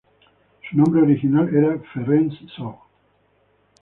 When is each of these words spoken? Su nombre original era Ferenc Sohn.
Su 0.67 0.77
nombre 0.77 1.03
original 1.03 1.47
era 1.55 1.79
Ferenc 1.93 2.33
Sohn. 2.57 2.73